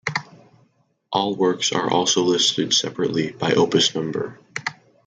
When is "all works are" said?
1.11-1.87